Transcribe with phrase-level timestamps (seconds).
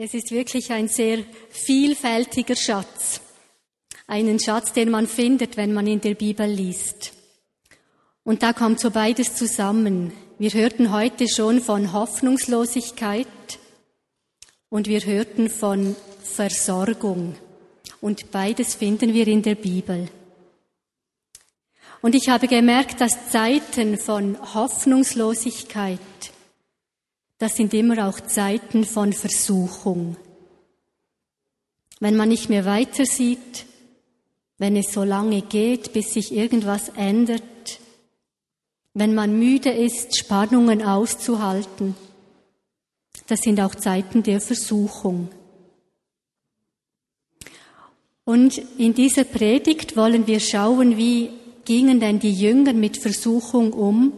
[0.00, 3.20] Es ist wirklich ein sehr vielfältiger Schatz.
[4.06, 7.12] Einen Schatz, den man findet, wenn man in der Bibel liest.
[8.22, 10.12] Und da kommt so beides zusammen.
[10.38, 13.26] Wir hörten heute schon von Hoffnungslosigkeit
[14.68, 17.34] und wir hörten von Versorgung.
[18.00, 20.08] Und beides finden wir in der Bibel.
[22.02, 25.98] Und ich habe gemerkt, dass Zeiten von Hoffnungslosigkeit
[27.38, 30.16] das sind immer auch Zeiten von Versuchung.
[32.00, 33.66] Wenn man nicht mehr weiter sieht,
[34.58, 37.42] wenn es so lange geht, bis sich irgendwas ändert,
[38.94, 41.94] wenn man müde ist, Spannungen auszuhalten,
[43.28, 45.28] das sind auch Zeiten der Versuchung.
[48.24, 51.30] Und in dieser Predigt wollen wir schauen, wie
[51.64, 54.12] gingen denn die Jünger mit Versuchung um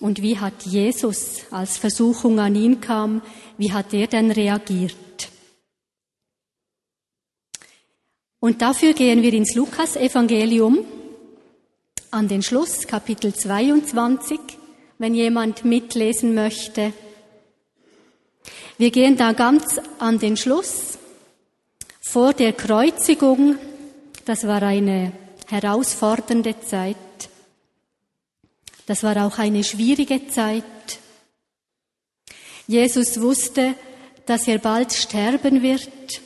[0.00, 3.22] und wie hat Jesus, als Versuchung an ihn kam,
[3.58, 4.96] wie hat er denn reagiert?
[8.40, 10.78] Und dafür gehen wir ins Lukas-Evangelium
[12.10, 14.40] an den Schluss, Kapitel 22,
[14.98, 16.94] wenn jemand mitlesen möchte.
[18.78, 20.98] Wir gehen da ganz an den Schluss,
[22.00, 23.56] vor der Kreuzigung.
[24.24, 25.12] Das war eine
[25.48, 26.96] herausfordernde Zeit.
[28.90, 30.64] Das war auch eine schwierige Zeit.
[32.66, 33.76] Jesus wusste,
[34.26, 36.20] dass er bald sterben wird.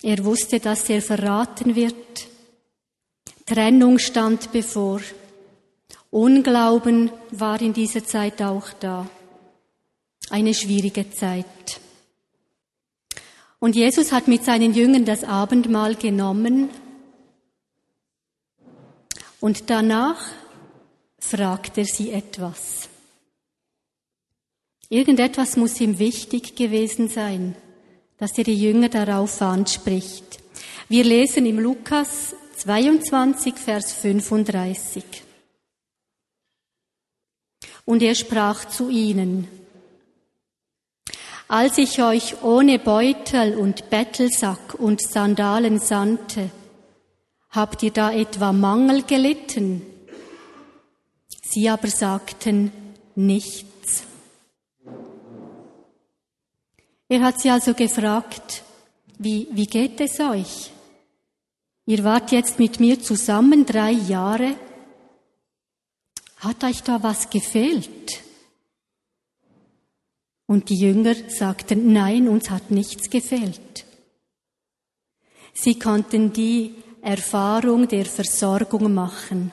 [0.00, 2.28] Er wusste, dass er verraten wird.
[3.46, 5.00] Trennung stand bevor.
[6.10, 9.10] Unglauben war in dieser Zeit auch da.
[10.30, 11.80] Eine schwierige Zeit.
[13.58, 16.70] Und Jesus hat mit seinen Jüngern das Abendmahl genommen.
[19.40, 20.20] Und danach
[21.20, 22.88] fragt er sie etwas.
[24.88, 27.54] Irgendetwas muss ihm wichtig gewesen sein,
[28.18, 30.40] dass er die Jünger darauf anspricht.
[30.88, 35.04] Wir lesen im Lukas 22, Vers 35.
[37.84, 39.46] Und er sprach zu ihnen,
[41.46, 46.50] als ich euch ohne Beutel und Bettelsack und Sandalen sandte,
[47.50, 49.82] habt ihr da etwa Mangel gelitten?
[51.52, 52.70] Sie aber sagten
[53.16, 54.04] nichts.
[57.08, 58.62] Er hat sie also gefragt,
[59.18, 60.70] wie, wie geht es euch?
[61.86, 64.54] Ihr wart jetzt mit mir zusammen drei Jahre.
[66.36, 68.20] Hat euch da was gefehlt?
[70.46, 73.84] Und die Jünger sagten, nein, uns hat nichts gefehlt.
[75.52, 79.50] Sie konnten die Erfahrung der Versorgung machen.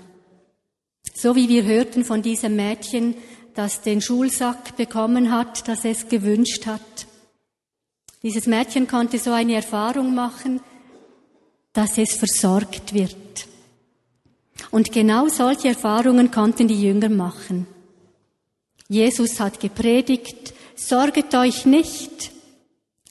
[1.19, 3.15] So wie wir hörten von diesem Mädchen,
[3.55, 7.07] das den Schulsack bekommen hat, das es gewünscht hat.
[8.21, 10.61] Dieses Mädchen konnte so eine Erfahrung machen,
[11.73, 13.47] dass es versorgt wird.
[14.69, 17.65] Und genau solche Erfahrungen konnten die Jünger machen.
[18.87, 22.29] Jesus hat gepredigt, sorget euch nicht,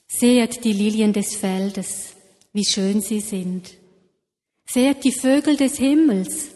[0.07, 2.11] sehet die Lilien des Feldes,
[2.53, 3.69] wie schön sie sind.
[4.65, 6.56] Sehet die Vögel des Himmels,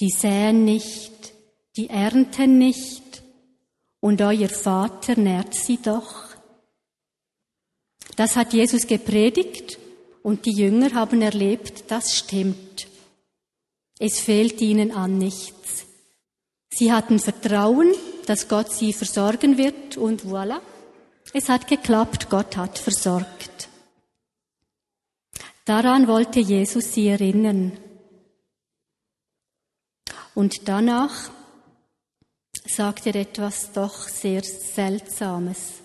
[0.00, 1.34] die säen nicht,
[1.76, 3.22] die ernten nicht,
[4.00, 6.30] und euer Vater nährt sie doch.
[8.16, 9.78] Das hat Jesus gepredigt
[10.22, 12.88] und die Jünger haben erlebt, das stimmt.
[13.98, 15.84] Es fehlt ihnen an nichts.
[16.70, 17.92] Sie hatten Vertrauen,
[18.24, 20.60] dass Gott sie versorgen wird und voilà,
[21.34, 23.68] es hat geklappt, Gott hat versorgt.
[25.66, 27.76] Daran wollte Jesus sie erinnern.
[30.40, 31.30] Und danach
[32.66, 35.82] sagt er etwas doch sehr Seltsames.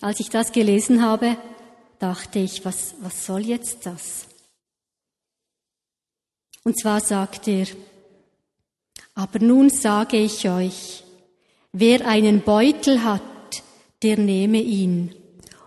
[0.00, 1.36] Als ich das gelesen habe,
[2.00, 4.26] dachte ich, was, was soll jetzt das?
[6.64, 7.68] Und zwar sagt er,
[9.14, 11.04] aber nun sage ich euch,
[11.70, 13.22] wer einen Beutel hat,
[14.02, 15.14] der nehme ihn,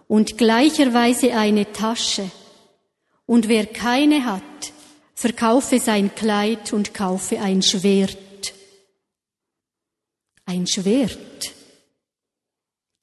[0.09, 2.29] und gleicherweise eine Tasche,
[3.25, 4.43] und wer keine hat,
[5.23, 8.53] verkaufe sein Kleid und kaufe ein Schwert.
[10.43, 11.53] Ein Schwert.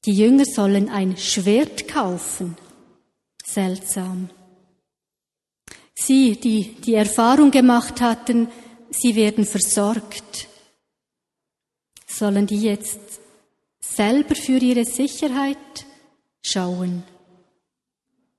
[0.05, 2.59] Die Jünger sollen ein Schwert kaufen.
[3.43, 4.29] Seltsam.
[5.95, 8.49] Sie, die die Erfahrung gemacht hatten,
[8.91, 10.47] sie werden versorgt,
[12.07, 13.01] sollen die jetzt
[13.81, 15.87] selber für ihre Sicherheit
[16.43, 17.03] schauen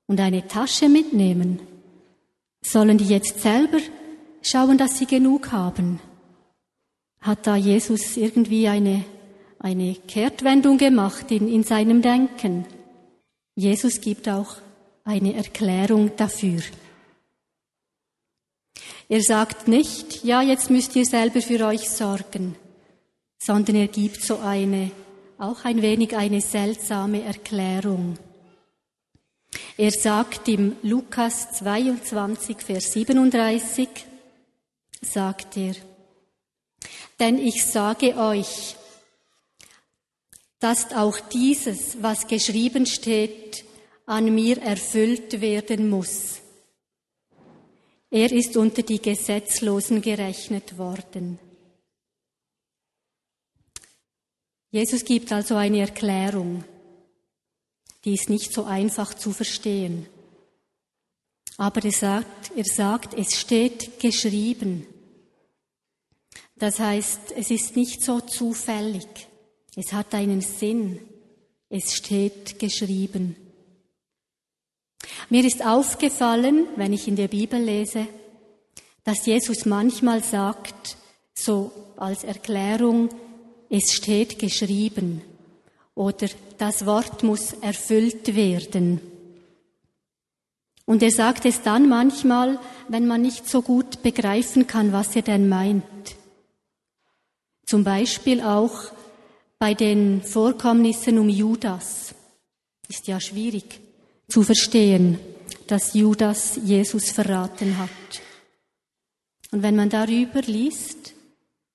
[0.06, 1.81] und eine Tasche mitnehmen.
[2.72, 3.80] Sollen die jetzt selber
[4.42, 6.00] schauen, dass sie genug haben?
[7.20, 9.04] Hat da Jesus irgendwie eine,
[9.60, 12.66] eine Kehrtwendung gemacht in, in seinem Denken?
[13.56, 14.56] Jesus gibt auch
[15.04, 16.62] eine Erklärung dafür.
[19.10, 22.56] Er sagt nicht, ja, jetzt müsst ihr selber für euch sorgen,
[23.38, 24.92] sondern er gibt so eine,
[25.38, 28.18] auch ein wenig eine seltsame Erklärung.
[29.78, 33.88] Er sagt im Lukas 22, Vers 37,
[35.02, 35.76] sagt er,
[37.20, 38.76] denn ich sage euch,
[40.60, 43.66] dass auch dieses, was geschrieben steht,
[44.06, 46.42] an mir erfüllt werden muss.
[48.10, 51.40] Er ist unter die Gesetzlosen gerechnet worden.
[54.70, 56.64] Jesus gibt also eine Erklärung,
[58.06, 60.08] die ist nicht so einfach zu verstehen.
[61.58, 64.88] Aber er sagt, er sagt, es steht geschrieben.
[66.56, 69.08] Das heißt, es ist nicht so zufällig.
[69.76, 71.00] Es hat einen Sinn.
[71.70, 73.36] Es steht geschrieben.
[75.30, 78.08] Mir ist aufgefallen, wenn ich in der Bibel lese,
[79.04, 80.98] dass Jesus manchmal sagt,
[81.34, 83.10] so als Erklärung,
[83.70, 85.22] es steht geschrieben
[86.02, 86.28] oder
[86.58, 89.00] das Wort muss erfüllt werden.
[90.86, 95.22] Und er sagt es dann manchmal, wenn man nicht so gut begreifen kann, was er
[95.22, 95.84] denn meint.
[97.68, 98.92] Zum Beispiel auch
[99.60, 102.16] bei den Vorkommnissen um Judas.
[102.90, 103.80] Ist ja schwierig
[104.28, 105.20] zu verstehen,
[105.68, 108.22] dass Judas Jesus verraten hat.
[109.52, 111.14] Und wenn man darüber liest,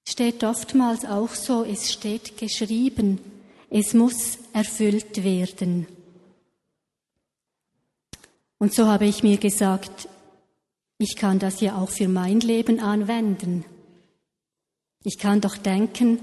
[0.06, 3.20] steht oftmals auch so, es steht geschrieben,
[3.70, 5.86] es muss erfüllt werden.
[8.58, 10.08] Und so habe ich mir gesagt,
[10.98, 13.64] ich kann das ja auch für mein Leben anwenden.
[15.04, 16.20] Ich kann doch denken,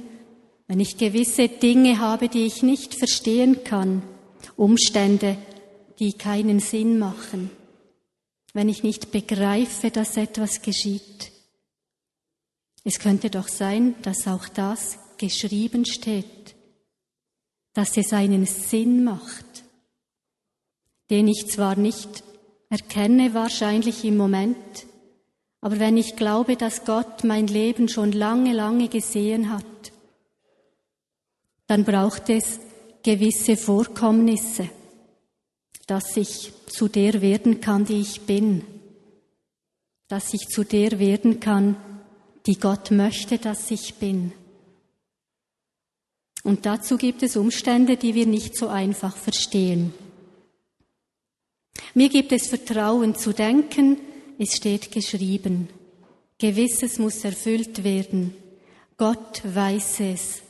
[0.68, 4.02] wenn ich gewisse Dinge habe, die ich nicht verstehen kann,
[4.56, 5.38] Umstände,
[6.00, 7.52] die keinen Sinn machen,
[8.54, 11.32] wenn ich nicht begreife, dass etwas geschieht.
[12.84, 16.53] Es könnte doch sein, dass auch das geschrieben steht,
[17.74, 19.64] dass es einen Sinn macht,
[21.10, 22.24] den ich zwar nicht
[22.70, 24.86] erkenne wahrscheinlich im Moment,
[25.62, 29.64] aber wenn ich glaube, dass Gott mein Leben schon lange, lange gesehen hat,
[31.68, 32.60] dann braucht es
[33.02, 34.70] gewisse Vorkommnisse,
[35.88, 38.64] dass ich zu der werden kann, die ich bin,
[40.08, 41.76] dass ich zu der werden kann,
[42.46, 44.34] die Gott möchte, dass ich bin.
[46.44, 49.94] Und dazu gibt es Umstände, die wir nicht so einfach verstehen.
[51.94, 53.98] Mir gibt es Vertrauen zu denken,
[54.38, 55.70] es steht geschrieben.
[56.38, 58.36] Gewisses muss erfüllt werden.
[58.98, 60.42] Gott weiß es.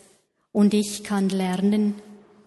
[0.51, 1.95] Und ich kann lernen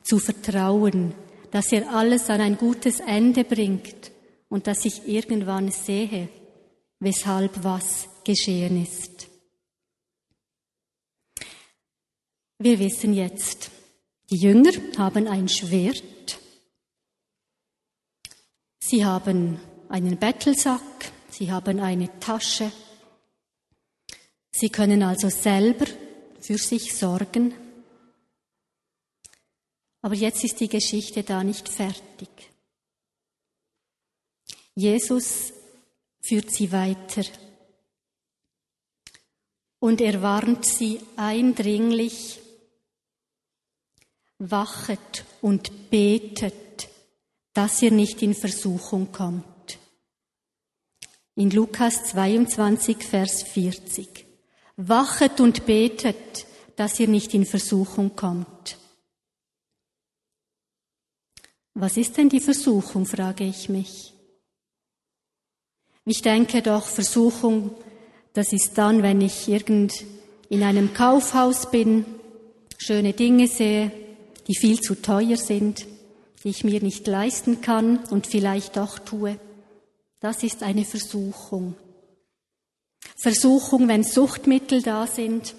[0.02, 1.12] zu vertrauen,
[1.50, 4.10] dass er alles an ein gutes Ende bringt
[4.48, 6.28] und dass ich irgendwann sehe,
[7.00, 9.28] weshalb was geschehen ist.
[12.58, 13.70] Wir wissen jetzt,
[14.30, 16.40] die Jünger haben ein Schwert,
[18.80, 19.60] sie haben
[19.90, 22.72] einen Bettelsack, sie haben eine Tasche,
[24.52, 25.86] sie können also selber
[26.40, 27.52] für sich sorgen.
[30.00, 32.28] Aber jetzt ist die Geschichte da nicht fertig.
[34.74, 35.52] Jesus
[36.22, 37.24] führt sie weiter.
[39.78, 42.40] Und er warnt sie eindringlich,
[44.38, 46.88] wachet und betet,
[47.54, 49.44] dass ihr nicht in Versuchung kommt.
[51.34, 54.26] In Lukas 22, Vers 40.
[54.76, 58.78] Wachet und betet, dass ihr nicht in Versuchung kommt.
[61.72, 64.14] Was ist denn die Versuchung, frage ich mich.
[66.06, 67.74] Ich denke doch, Versuchung,
[68.32, 70.04] das ist dann, wenn ich irgend
[70.48, 72.04] in einem Kaufhaus bin,
[72.78, 74.05] schöne Dinge sehe,
[74.46, 75.86] die viel zu teuer sind,
[76.44, 79.38] die ich mir nicht leisten kann und vielleicht doch tue.
[80.20, 81.74] Das ist eine Versuchung.
[83.16, 85.54] Versuchung, wenn Suchtmittel da sind,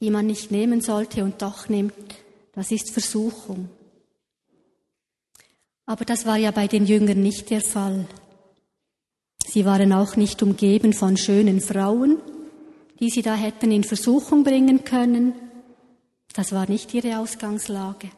[0.00, 1.94] die man nicht nehmen sollte und doch nimmt,
[2.52, 3.68] das ist Versuchung.
[5.86, 8.06] Aber das war ja bei den Jüngern nicht der Fall.
[9.46, 12.18] Sie waren auch nicht umgeben von schönen Frauen,
[13.00, 15.32] die sie da hätten in Versuchung bringen können.
[16.32, 18.10] Das war nicht ihre Ausgangslage.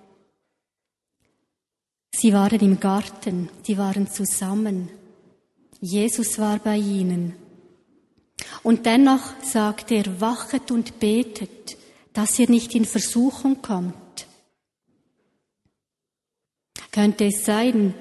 [2.14, 4.90] Sie waren im Garten, sie waren zusammen.
[5.80, 7.34] Jesus war bei ihnen.
[8.62, 11.76] Und dennoch sagt er, wachet und betet,
[12.12, 13.94] dass ihr nicht in Versuchung kommt.
[16.90, 17.94] Könnte es sein,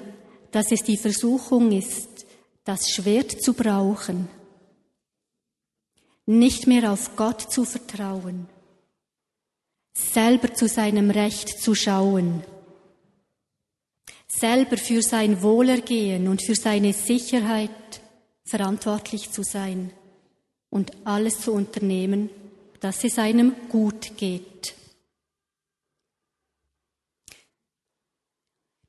[0.50, 2.26] dass es die Versuchung ist,
[2.64, 4.28] das Schwert zu brauchen,
[6.26, 8.48] nicht mehr auf Gott zu vertrauen,
[9.94, 12.42] selber zu seinem Recht zu schauen,
[14.26, 17.70] selber für sein Wohlergehen und für seine Sicherheit
[18.44, 19.92] verantwortlich zu sein
[20.70, 22.30] und alles zu unternehmen,
[22.80, 24.74] dass es einem gut geht.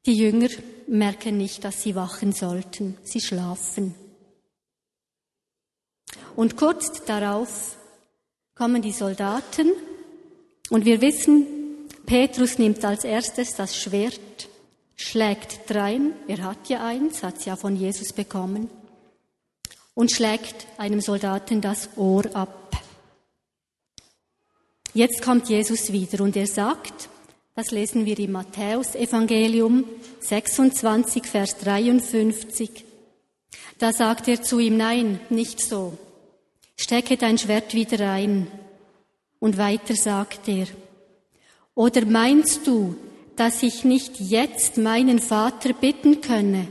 [0.05, 0.49] Die Jünger
[0.87, 2.97] merken nicht, dass sie wachen sollten.
[3.03, 3.95] Sie schlafen.
[6.35, 7.77] Und kurz darauf
[8.55, 9.71] kommen die Soldaten
[10.73, 11.45] und wir wissen,
[12.07, 14.49] Petrus nimmt als erstes das Schwert,
[14.95, 18.71] schlägt drein, er hat ja eins, hat es ja von Jesus bekommen,
[19.93, 22.75] und schlägt einem Soldaten das Ohr ab.
[24.95, 27.07] Jetzt kommt Jesus wieder und er sagt,
[27.53, 29.83] das lesen wir im Matthäus-Evangelium
[30.21, 32.83] 26, Vers 53.
[33.77, 35.95] Da sagt er zu ihm, nein, nicht so.
[36.77, 38.47] Stecke dein Schwert wieder ein.
[39.43, 40.67] Und weiter sagt er,
[41.75, 42.95] oder meinst du,
[43.35, 46.69] dass ich nicht jetzt meinen Vater bitten könne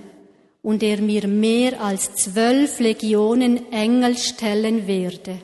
[0.62, 5.38] und er mir mehr als zwölf Legionen Engel stellen werde?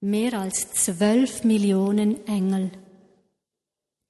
[0.00, 2.70] Mehr als zwölf Millionen Engel.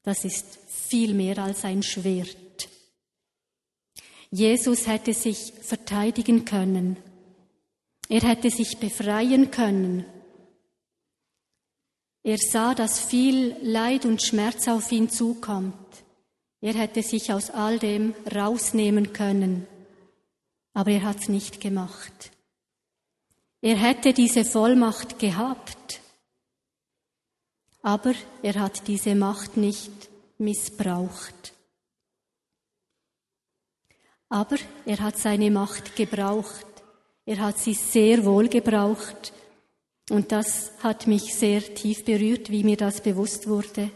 [0.03, 2.69] Das ist viel mehr als ein Schwert.
[4.31, 6.99] Jesus hätte sich verteidigen können.
[8.11, 10.05] Er hätte sich befreien können.
[12.25, 15.75] Er sah, dass viel Leid und Schmerz auf ihn zukommt.
[16.63, 19.67] Er hätte sich aus all dem rausnehmen können.
[20.73, 22.31] Aber er hat es nicht gemacht.
[23.61, 26.01] Er hätte diese Vollmacht gehabt.
[27.83, 29.93] Aber er hat diese Macht nicht
[30.39, 31.53] missbraucht.
[34.31, 36.67] Aber er hat seine Macht gebraucht.
[37.27, 39.35] Er hat sie sehr wohl gebraucht.
[40.11, 43.91] Und das hat mich sehr tief berührt, wie mir das bewusst wurde.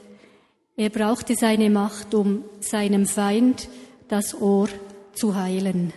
[0.76, 3.68] Er brauchte seine Macht, um seinem Feind
[4.08, 4.68] das Ohr
[5.12, 5.92] zu heilen.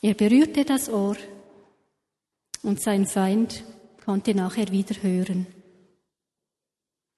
[0.00, 1.16] Er berührte das Ohr
[2.62, 3.64] und sein Feind
[4.04, 5.46] konnte nachher wieder hören.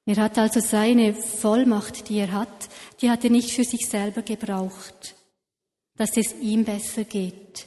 [0.07, 2.69] Er hat also seine Vollmacht, die er hat,
[3.01, 5.15] die hat er nicht für sich selber gebraucht,
[5.97, 7.67] dass es ihm besser geht.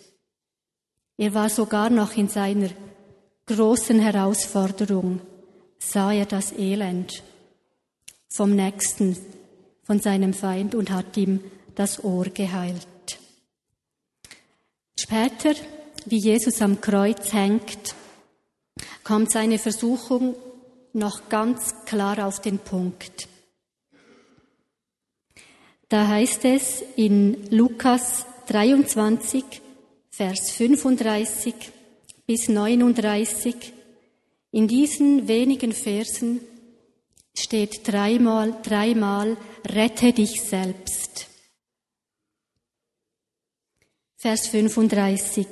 [1.17, 2.69] Er war sogar noch in seiner
[3.47, 5.21] großen Herausforderung,
[5.79, 7.23] sah er das Elend
[8.27, 9.17] vom Nächsten,
[9.83, 11.39] von seinem Feind und hat ihm
[11.75, 12.87] das Ohr geheilt.
[14.99, 15.53] Später,
[16.05, 17.95] wie Jesus am Kreuz hängt,
[19.03, 20.35] kommt seine Versuchung
[20.91, 23.29] noch ganz klar auf den Punkt.
[25.87, 29.43] Da heißt es in Lukas 23,
[30.09, 31.53] Vers 35
[32.27, 33.55] bis 39,
[34.51, 36.41] in diesen wenigen Versen
[37.33, 41.27] steht dreimal, dreimal, rette dich selbst.
[44.17, 45.47] Vers 35.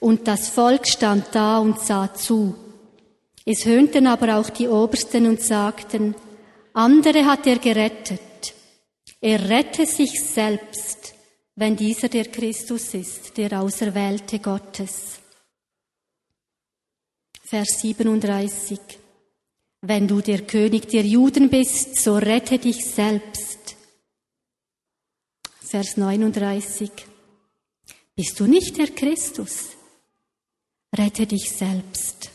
[0.00, 2.56] Und das Volk stand da und sah zu.
[3.44, 6.16] Es höhnten aber auch die Obersten und sagten,
[6.72, 8.54] andere hat er gerettet.
[9.20, 11.01] Er rette sich selbst,
[11.54, 15.18] wenn dieser der Christus ist, der Auserwählte Gottes.
[17.42, 18.78] Vers 37.
[19.82, 23.76] Wenn du der König der Juden bist, so rette dich selbst.
[25.60, 26.90] Vers 39.
[28.14, 29.70] Bist du nicht der Christus?
[30.96, 32.30] Rette dich selbst.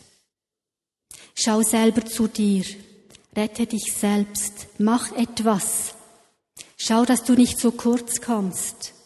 [1.34, 2.64] Schau selber zu dir.
[3.34, 4.66] Rette dich selbst.
[4.78, 5.94] Mach etwas.
[6.76, 8.97] Schau, dass du nicht so kurz kommst.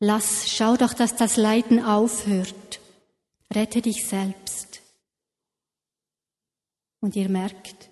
[0.00, 2.80] Lass, schau doch, dass das Leiden aufhört.
[3.52, 4.80] Rette dich selbst.
[7.00, 7.88] Und ihr merkt,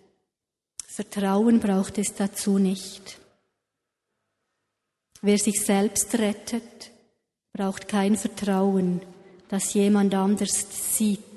[0.86, 3.18] Vertrauen braucht es dazu nicht.
[5.22, 6.90] Wer sich selbst rettet,
[7.52, 9.02] braucht kein Vertrauen,
[9.48, 11.36] dass jemand anders sieht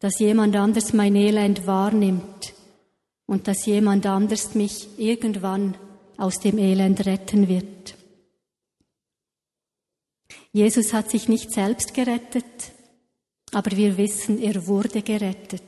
[0.00, 2.54] dass jemand anders mein Elend wahrnimmt
[3.26, 5.76] und dass jemand anders mich irgendwann
[6.16, 7.94] aus dem Elend retten wird.
[10.52, 12.44] Jesus hat sich nicht selbst gerettet,
[13.52, 15.62] aber wir wissen, er wurde gerettet.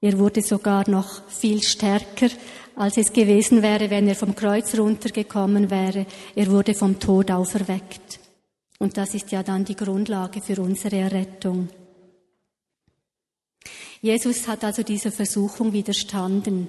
[0.00, 2.28] Er wurde sogar noch viel stärker,
[2.76, 6.06] als es gewesen wäre, wenn er vom Kreuz runtergekommen wäre.
[6.36, 8.20] Er wurde vom Tod auferweckt.
[8.78, 11.68] Und das ist ja dann die Grundlage für unsere Errettung.
[14.00, 16.68] Jesus hat also dieser Versuchung widerstanden.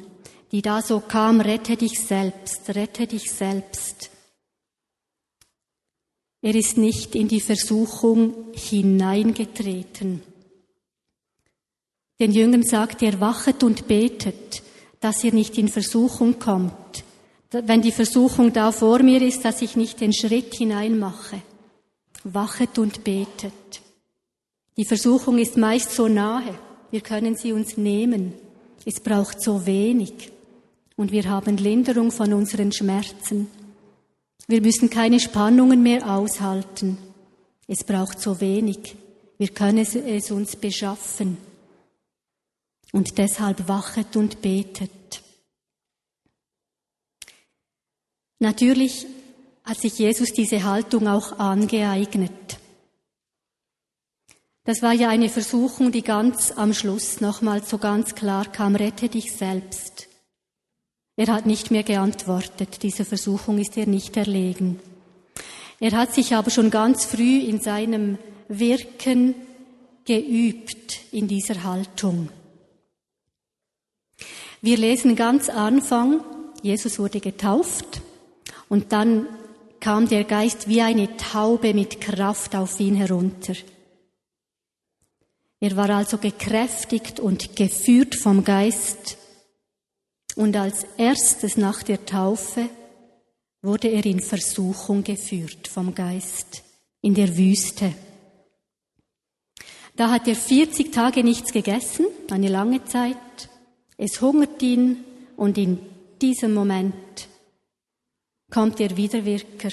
[0.51, 4.09] die da so kam, rette dich selbst, rette dich selbst.
[6.41, 10.21] Er ist nicht in die Versuchung hineingetreten.
[12.19, 14.63] Den Jüngern sagt er, wachet und betet,
[14.99, 17.03] dass ihr nicht in Versuchung kommt.
[17.51, 21.41] Wenn die Versuchung da vor mir ist, dass ich nicht den Schritt hinein mache.
[22.23, 23.81] Wachet und betet.
[24.77, 26.53] Die Versuchung ist meist so nahe.
[26.91, 28.33] Wir können sie uns nehmen.
[28.85, 30.31] Es braucht so wenig.
[30.95, 33.47] Und wir haben Linderung von unseren Schmerzen.
[34.49, 36.97] Wir müssen keine Spannungen mehr aushalten.
[37.67, 38.95] Es braucht so wenig.
[39.37, 41.37] Wir können es uns beschaffen.
[42.91, 45.21] Und deshalb wachet und betet.
[48.39, 49.05] Natürlich
[49.65, 52.57] hat sich Jesus diese Haltung auch angeeignet.
[54.63, 59.09] Das war ja eine Versuchung, die ganz am Schluss nochmal so ganz klar kam, rette
[59.09, 60.08] dich selbst.
[61.19, 64.79] Er hat nicht mehr geantwortet, dieser Versuchung ist er nicht erlegen.
[65.81, 69.35] Er hat sich aber schon ganz früh in seinem Wirken
[70.05, 72.29] geübt in dieser Haltung.
[74.61, 76.21] Wir lesen ganz Anfang,
[76.61, 77.99] Jesus wurde getauft
[78.69, 79.27] und dann
[79.81, 83.55] kam der Geist wie eine Taube mit Kraft auf ihn herunter.
[85.59, 89.17] Er war also gekräftigt und geführt vom Geist.
[90.39, 92.69] Und als erstes nach der Taufe
[93.61, 96.63] wurde er in Versuchung geführt vom Geist
[97.01, 97.93] in der Wüste.
[99.97, 103.17] Da hat er 40 Tage nichts gegessen, eine lange Zeit.
[103.97, 105.03] Es hungert ihn
[105.35, 105.77] und in
[106.21, 107.27] diesem Moment
[108.49, 109.71] kommt der Widerwirker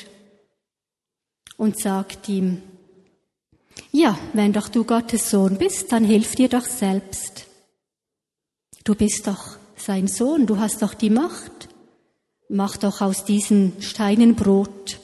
[1.58, 2.60] und sagt ihm,
[3.92, 7.46] ja, wenn doch du Gottes Sohn bist, dann hilf dir doch selbst.
[8.82, 11.68] Du bist doch sein Sohn, du hast doch die Macht.
[12.48, 14.98] Mach doch aus diesen Steinen Brot.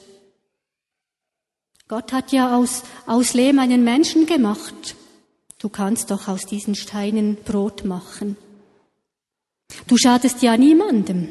[1.86, 4.96] Gott hat ja aus, aus Lehm einen Menschen gemacht.
[5.58, 8.36] Du kannst doch aus diesen Steinen Brot machen.
[9.86, 11.28] Du schadest ja niemandem.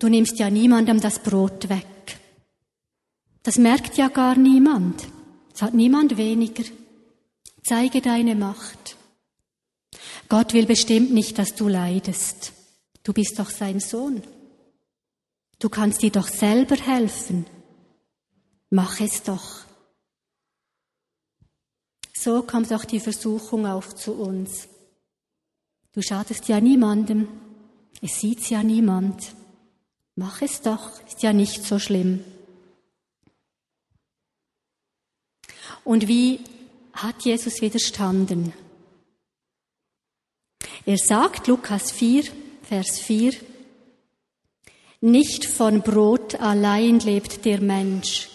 [0.00, 1.86] Du nimmst ja niemandem das Brot weg.
[3.44, 5.06] Das merkt ja gar niemand.
[5.54, 6.64] Es hat niemand weniger.
[7.62, 8.96] Zeige deine Macht.
[10.30, 12.52] Gott will bestimmt nicht, dass du leidest.
[13.02, 14.22] Du bist doch sein Sohn.
[15.58, 17.46] Du kannst dir doch selber helfen.
[18.70, 19.64] Mach es doch.
[22.14, 24.68] So kommt auch die Versuchung auf zu uns.
[25.92, 27.26] Du schadest ja niemandem.
[28.00, 29.34] Es sieht's ja niemand.
[30.14, 31.04] Mach es doch.
[31.08, 32.22] Ist ja nicht so schlimm.
[35.82, 36.38] Und wie
[36.92, 38.52] hat Jesus widerstanden?
[40.90, 42.24] Er sagt, Lukas 4,
[42.64, 43.34] Vers 4,
[45.02, 48.28] nicht von Brot allein lebt der Mensch,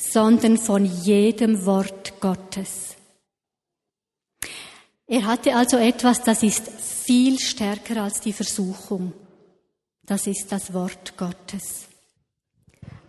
[0.00, 2.94] sondern von jedem Wort Gottes.
[5.08, 9.12] Er hatte also etwas, das ist viel stärker als die Versuchung.
[10.04, 11.88] Das ist das Wort Gottes.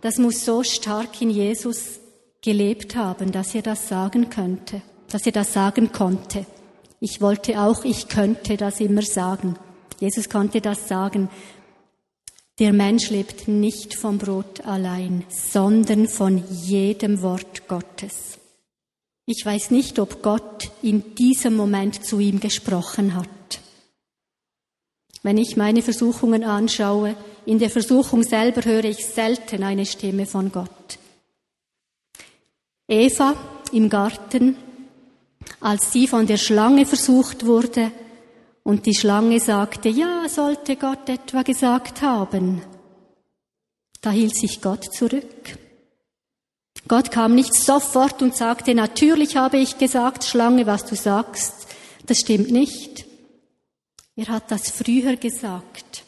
[0.00, 2.00] Das muss so stark in Jesus
[2.42, 6.46] gelebt haben, dass er das sagen könnte, dass er das sagen konnte.
[7.00, 9.56] Ich wollte auch, ich könnte das immer sagen.
[10.00, 11.28] Jesus konnte das sagen.
[12.58, 18.38] Der Mensch lebt nicht vom Brot allein, sondern von jedem Wort Gottes.
[19.26, 23.28] Ich weiß nicht, ob Gott in diesem Moment zu ihm gesprochen hat.
[25.22, 30.50] Wenn ich meine Versuchungen anschaue, in der Versuchung selber höre ich selten eine Stimme von
[30.50, 30.98] Gott.
[32.88, 33.34] Eva
[33.72, 34.56] im Garten,
[35.60, 37.90] als sie von der Schlange versucht wurde
[38.62, 42.62] und die Schlange sagte, ja, sollte Gott etwa gesagt haben.
[44.00, 45.58] Da hielt sich Gott zurück.
[46.86, 51.66] Gott kam nicht sofort und sagte, natürlich habe ich gesagt, Schlange, was du sagst,
[52.06, 53.06] das stimmt nicht.
[54.16, 56.04] Er hat das früher gesagt.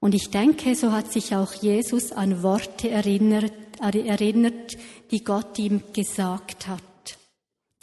[0.00, 4.76] Und ich denke, so hat sich auch Jesus an Worte erinnert, erinnert,
[5.10, 6.82] die Gott ihm gesagt hat,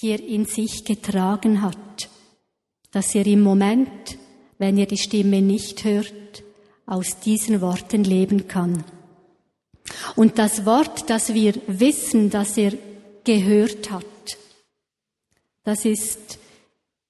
[0.02, 2.10] die er in sich getragen hat,
[2.92, 4.18] dass er im Moment,
[4.58, 6.44] wenn er die Stimme nicht hört,
[6.86, 8.84] aus diesen Worten leben kann.
[10.16, 12.74] Und das Wort, das wir wissen, dass er
[13.24, 14.06] gehört hat,
[15.64, 16.40] das ist,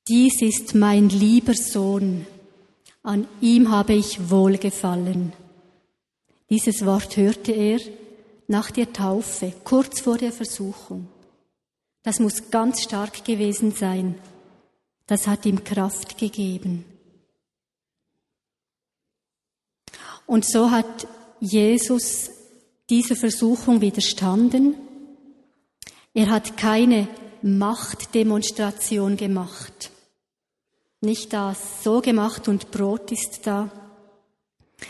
[0.08, 2.25] dies ist mein lieber Sohn,
[3.03, 5.34] an ihm habe ich wohlgefallen.
[6.49, 7.80] Dieses Wort hörte er
[8.47, 11.07] nach der Taufe, kurz vor der Versuchung.
[12.03, 14.15] Das muss ganz stark gewesen sein.
[15.05, 16.86] Das hat ihm Kraft gegeben.
[20.25, 21.07] Und so hat
[21.39, 22.29] Jesus
[22.89, 24.75] dieser Versuchung widerstanden.
[26.13, 27.07] Er hat keine
[27.41, 29.91] Machtdemonstration gemacht.
[31.01, 33.69] Nicht das so gemacht und Brot ist da,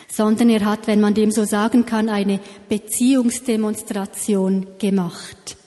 [0.07, 5.57] sondern er hat, wenn man dem so sagen kann, eine Beziehungsdemonstration gemacht.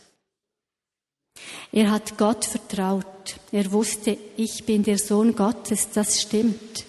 [1.72, 3.06] Er hat Gott vertraut.
[3.52, 6.85] Er wusste, ich bin der Sohn Gottes, das stimmt.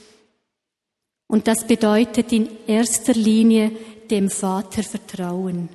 [1.27, 3.71] Und das bedeutet in erster Linie
[4.09, 5.69] dem Vater vertrauen.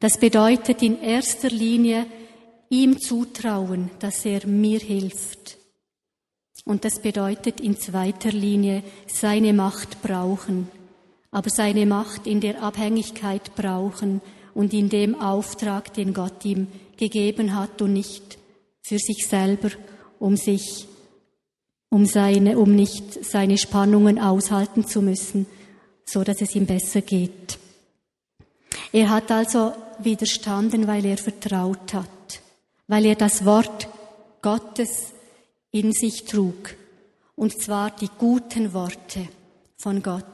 [0.00, 2.06] Das bedeutet in erster Linie
[2.68, 5.56] ihm zutrauen, dass er mir hilft.
[6.66, 10.68] Und das bedeutet in zweiter Linie seine Macht brauchen,
[11.30, 14.20] aber seine Macht in der Abhängigkeit brauchen
[14.52, 18.36] und in dem Auftrag, den Gott ihm gegeben hat und nicht
[18.82, 19.70] für sich selber,
[20.18, 20.88] um sich,
[21.88, 25.46] um seine, um nicht seine Spannungen aushalten zu müssen,
[26.04, 27.58] so dass es ihm besser geht.
[28.92, 32.40] Er hat also widerstanden, weil er vertraut hat,
[32.88, 33.88] weil er das Wort
[34.42, 35.12] Gottes
[35.78, 36.74] in sich trug,
[37.34, 39.28] und zwar die guten Worte
[39.76, 40.24] von Gott.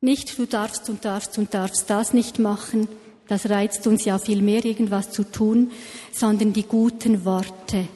[0.00, 2.88] Nicht du darfst und darfst und darfst das nicht machen,
[3.28, 5.72] das reizt uns ja viel mehr, irgendwas zu tun,
[6.12, 7.88] sondern die guten Worte.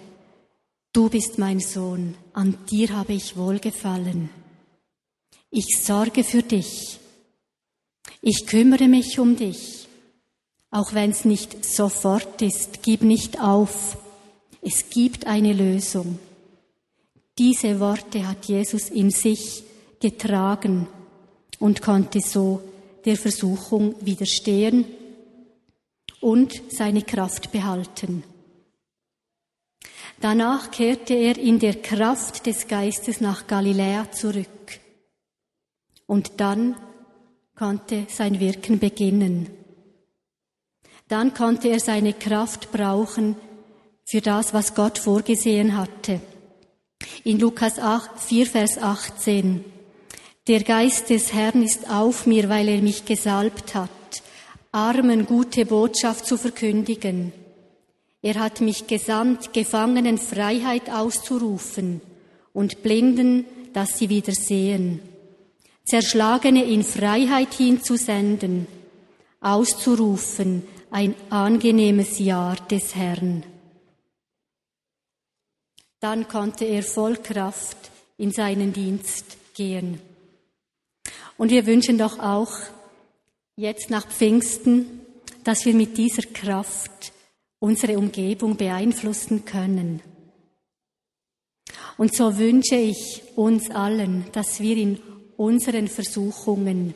[0.92, 4.31] Du bist mein Sohn, an dir habe ich wohlgefallen.
[5.50, 6.98] Ich sorge für dich.
[8.22, 9.88] Ich kümmere mich um dich.
[10.70, 13.98] Auch wenn es nicht sofort ist, gib nicht auf.
[14.62, 16.18] Es gibt eine Lösung.
[17.40, 19.64] Diese Worte hat Jesus in sich
[19.98, 20.87] getragen
[21.59, 22.61] und konnte so
[23.07, 24.85] der Versuchung widerstehen
[26.20, 28.24] und seine Kraft behalten.
[30.20, 34.79] Danach kehrte er in der Kraft des Geistes nach Galiläa zurück.
[36.05, 36.76] Und dann
[37.57, 39.48] konnte sein Wirken beginnen.
[41.09, 43.35] Dann konnte er seine Kraft brauchen
[44.05, 46.20] für das, was Gott vorgesehen hatte.
[47.22, 49.62] In Lukas 8, 4, Vers 18.
[50.48, 53.90] Der Geist des Herrn ist auf mir, weil er mich gesalbt hat,
[54.72, 57.33] Armen gute Botschaft zu verkündigen.
[58.22, 62.00] Er hat mich gesandt, Gefangenen Freiheit auszurufen
[62.54, 65.00] und Blinden, dass sie wieder sehen.
[65.85, 68.66] Zerschlagene in Freiheit hinzusenden,
[69.42, 73.42] auszurufen ein angenehmes Jahr des Herrn.
[76.01, 77.77] Dann konnte er voll Kraft
[78.17, 80.01] in seinen Dienst gehen.
[81.37, 82.53] Und wir wünschen doch auch
[83.57, 85.01] jetzt nach Pfingsten,
[85.45, 87.13] dass wir mit dieser Kraft
[87.59, 90.03] unsere Umgebung beeinflussen können.
[91.97, 94.99] Und so wünsche ich uns allen, dass wir in
[95.37, 96.95] unseren Versuchungen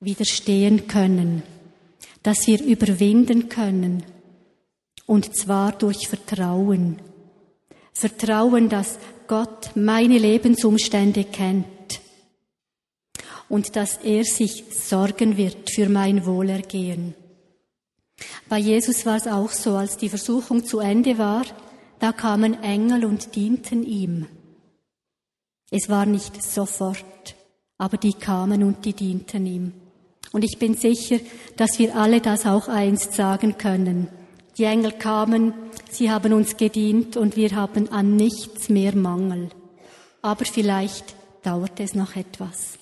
[0.00, 1.42] widerstehen können,
[2.22, 4.04] dass wir überwinden können,
[5.06, 6.98] und zwar durch Vertrauen.
[7.98, 11.66] Vertrauen, dass Gott meine Lebensumstände kennt
[13.48, 17.14] und dass er sich sorgen wird für mein Wohlergehen.
[18.48, 21.44] Bei Jesus war es auch so, als die Versuchung zu Ende war,
[21.98, 24.28] da kamen Engel und dienten ihm.
[25.72, 27.34] Es war nicht sofort,
[27.78, 29.72] aber die kamen und die dienten ihm.
[30.30, 31.18] Und ich bin sicher,
[31.56, 34.06] dass wir alle das auch einst sagen können.
[34.58, 35.54] Die Engel kamen,
[35.88, 39.50] sie haben uns gedient und wir haben an nichts mehr Mangel.
[40.20, 42.76] Aber vielleicht dauert es noch etwas.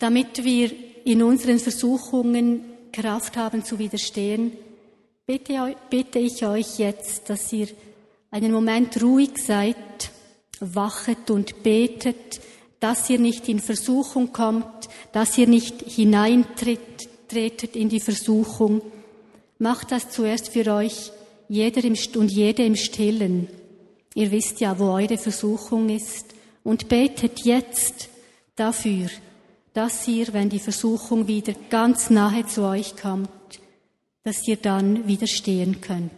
[0.00, 0.72] Damit wir
[1.04, 4.52] in unseren Versuchungen Kraft haben zu widerstehen,
[5.24, 7.68] bitte, ich euch jetzt, dass ihr
[8.32, 9.76] einen Moment ruhig seid,
[10.58, 12.40] wachet und betet,
[12.80, 18.82] dass ihr nicht in Versuchung kommt, dass ihr nicht hineintretet in die Versuchung.
[19.58, 21.12] Macht das zuerst für euch,
[21.48, 23.48] jeder im, und jede im Stillen.
[24.14, 26.34] Ihr wisst ja, wo eure Versuchung ist.
[26.64, 28.08] Und betet jetzt
[28.56, 29.08] dafür,
[29.72, 33.30] dass ihr, wenn die Versuchung wieder ganz nahe zu euch kommt,
[34.24, 36.12] dass ihr dann widerstehen könnt.